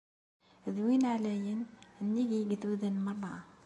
[0.75, 1.61] D Win Ɛlayen,
[2.03, 3.33] nnig yigduden merra.